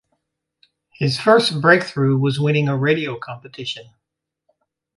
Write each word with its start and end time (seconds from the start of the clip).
His 0.95 1.19
first 1.19 1.61
breakthrough 1.61 2.17
was 2.17 2.39
winning 2.39 2.67
a 2.67 2.75
radio 2.75 3.19
competition. 3.19 3.93